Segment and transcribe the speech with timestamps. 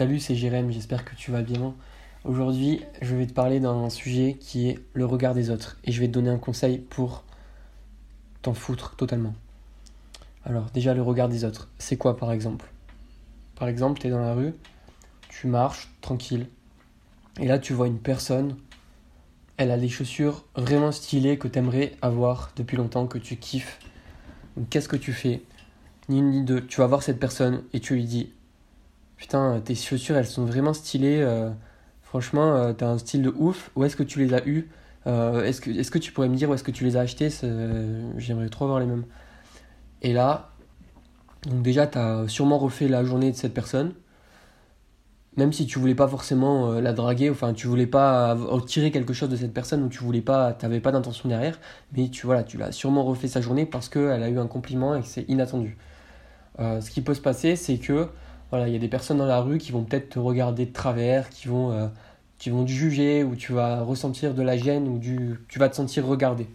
[0.00, 1.74] Salut, c'est Jérém, j'espère que tu vas bien.
[2.24, 6.00] Aujourd'hui, je vais te parler d'un sujet qui est le regard des autres et je
[6.00, 7.22] vais te donner un conseil pour
[8.40, 9.34] t'en foutre totalement.
[10.46, 12.72] Alors, déjà, le regard des autres, c'est quoi par exemple?
[13.56, 14.54] Par exemple, tu es dans la rue,
[15.28, 16.46] tu marches tranquille
[17.38, 18.56] et là, tu vois une personne,
[19.58, 23.78] elle a des chaussures vraiment stylées que tu aimerais avoir depuis longtemps, que tu kiffes.
[24.70, 25.42] Qu'est-ce que tu fais?
[26.08, 28.32] Ni une ni deux, tu vas voir cette personne et tu lui dis
[29.20, 31.20] Putain, tes chaussures, elles sont vraiment stylées.
[31.20, 31.50] Euh,
[32.02, 33.70] franchement, euh, t'as un style de ouf.
[33.76, 34.70] Où est-ce que tu les as eues?
[35.06, 37.00] Euh, Est-ce que, est que tu pourrais me dire où est-ce que tu les as
[37.00, 37.28] achetées?
[38.16, 39.04] J'aimerais trop avoir les mêmes.
[40.00, 40.52] Et là,
[41.46, 43.92] donc déjà, t'as sûrement refait la journée de cette personne.
[45.36, 49.28] Même si tu voulais pas forcément la draguer, enfin tu voulais pas tirer quelque chose
[49.28, 51.58] de cette personne ou tu voulais pas, t'avais pas d'intention derrière,
[51.96, 54.96] mais tu voilà, tu l'as sûrement refait sa journée parce qu'elle a eu un compliment
[54.96, 55.78] et que c'est inattendu.
[56.58, 58.08] ce qui peut se passer, c'est que
[58.50, 60.72] voilà, il y a des personnes dans la rue qui vont peut-être te regarder de
[60.72, 61.86] travers, qui vont, euh,
[62.38, 65.68] qui vont te juger, ou tu vas ressentir de la gêne, ou du, tu vas
[65.68, 66.48] te sentir regardé.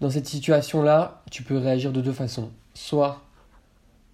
[0.00, 2.50] Dans cette situation-là, tu peux réagir de deux façons.
[2.74, 3.22] Soit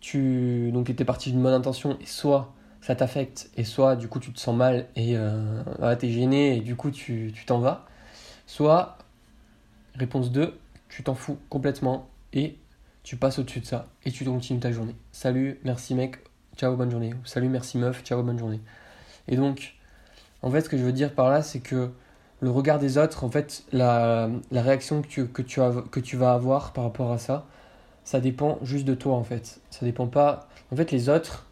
[0.00, 4.20] tu donc étais parti d'une bonne intention, et soit ça t'affecte, et soit du coup
[4.20, 5.62] tu te sens mal et euh,
[5.96, 7.86] tu es gêné, et du coup tu t'en vas.
[8.46, 8.98] Soit,
[9.96, 10.56] réponse 2,
[10.88, 12.56] tu t'en fous complètement et
[13.06, 14.96] tu passes au-dessus de ça et tu continues ta journée.
[15.12, 16.16] Salut, merci mec,
[16.56, 17.14] ciao, bonne journée.
[17.24, 18.60] Salut, merci meuf, ciao, bonne journée.
[19.28, 19.76] Et donc,
[20.42, 21.92] en fait, ce que je veux dire par là, c'est que
[22.40, 26.00] le regard des autres, en fait, la, la réaction que tu, que, tu as, que
[26.00, 27.46] tu vas avoir par rapport à ça,
[28.02, 29.60] ça dépend juste de toi, en fait.
[29.70, 30.48] Ça dépend pas.
[30.72, 31.46] En fait, les autres,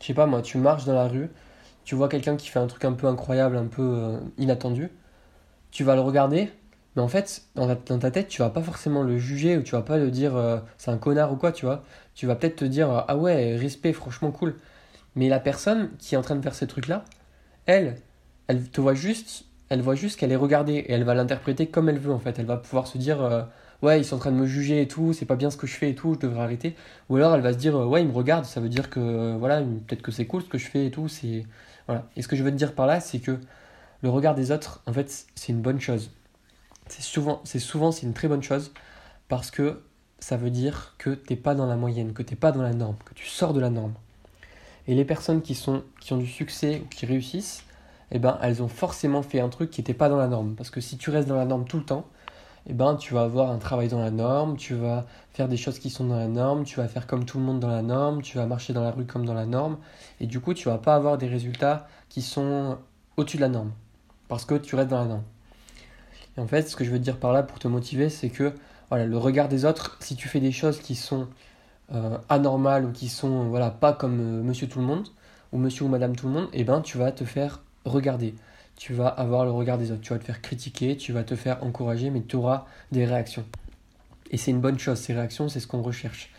[0.00, 1.28] je sais pas moi, tu marches dans la rue,
[1.82, 4.92] tu vois quelqu'un qui fait un truc un peu incroyable, un peu euh, inattendu,
[5.72, 6.52] tu vas le regarder,
[6.96, 9.82] mais en fait, dans ta, tête, tu vas pas forcément le juger ou tu vas
[9.82, 11.84] pas le dire euh, c'est un connard ou quoi, tu vois.
[12.14, 14.56] Tu vas peut-être te dire ah ouais, respect, franchement cool.
[15.14, 17.04] Mais la personne qui est en train de faire ces trucs-là,
[17.66, 17.96] elle,
[18.48, 21.88] elle te voit juste, elle voit juste qu'elle est regardée et elle va l'interpréter comme
[21.88, 22.38] elle veut en fait.
[22.38, 23.42] Elle va pouvoir se dire euh,
[23.82, 25.66] ouais, ils sont en train de me juger et tout, c'est pas bien ce que
[25.66, 26.74] je fais et tout, je devrais arrêter.
[27.08, 29.36] Ou alors elle va se dire euh, ouais, ils me regardent, ça veut dire que
[29.38, 31.44] voilà, peut-être que c'est cool ce que je fais et tout, c'est
[31.86, 32.06] voilà.
[32.16, 33.38] Et ce que je veux te dire par là, c'est que
[34.02, 36.10] le regard des autres, en fait, c'est une bonne chose
[36.90, 38.72] c'est souvent, c'est souvent c'est une très bonne chose
[39.28, 39.82] parce que
[40.18, 42.96] ça veut dire que t'es pas dans la moyenne, que t'es pas dans la norme,
[43.04, 43.94] que tu sors de la norme.
[44.86, 47.64] Et les personnes qui sont qui ont du succès ou qui réussissent,
[48.10, 50.54] eh ben elles ont forcément fait un truc qui n'était pas dans la norme.
[50.56, 52.06] Parce que si tu restes dans la norme tout le temps,
[52.66, 55.78] eh ben tu vas avoir un travail dans la norme, tu vas faire des choses
[55.78, 58.22] qui sont dans la norme, tu vas faire comme tout le monde dans la norme,
[58.22, 59.78] tu vas marcher dans la rue comme dans la norme,
[60.20, 62.78] et du coup tu vas pas avoir des résultats qui sont
[63.16, 63.72] au-dessus de la norme,
[64.28, 65.24] parce que tu restes dans la norme.
[66.36, 68.52] En fait, ce que je veux dire par là pour te motiver, c'est que
[68.88, 71.28] voilà, le regard des autres, si tu fais des choses qui sont
[71.92, 75.08] euh, anormales ou qui sont pas comme euh, monsieur tout le monde,
[75.52, 78.34] ou monsieur ou madame tout le monde, eh ben, tu vas te faire regarder.
[78.76, 80.00] Tu vas avoir le regard des autres.
[80.00, 83.44] Tu vas te faire critiquer, tu vas te faire encourager, mais tu auras des réactions.
[84.30, 86.32] Et c'est une bonne chose, ces réactions, c'est ce qu'on recherche.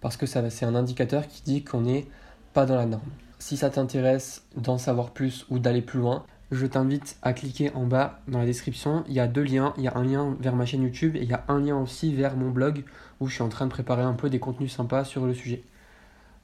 [0.00, 2.06] Parce que c'est un indicateur qui dit qu'on n'est
[2.52, 3.10] pas dans la norme.
[3.38, 7.86] Si ça t'intéresse d'en savoir plus ou d'aller plus loin, je t'invite à cliquer en
[7.86, 9.04] bas dans la description.
[9.06, 9.72] Il y a deux liens.
[9.76, 11.76] Il y a un lien vers ma chaîne YouTube et il y a un lien
[11.76, 12.84] aussi vers mon blog
[13.20, 15.62] où je suis en train de préparer un peu des contenus sympas sur le sujet.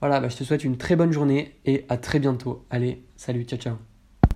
[0.01, 2.65] Voilà, bah, je te souhaite une très bonne journée et à très bientôt.
[2.71, 3.96] Allez, salut, ciao ciao.